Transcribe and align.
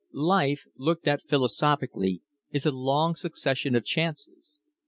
Life, 0.13 0.65
looked 0.75 1.07
at 1.07 1.27
philosophically, 1.29 2.23
is 2.49 2.65
a 2.65 2.71
long 2.71 3.13
succession 3.13 3.75
of 3.75 3.85
chances. 3.85 4.57